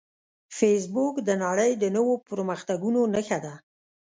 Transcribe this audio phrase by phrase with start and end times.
[0.57, 3.53] فېسبوک د نړۍ د نوو پرمختګونو نښه ده